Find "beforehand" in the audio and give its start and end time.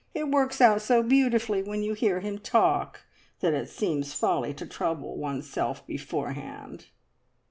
5.85-6.87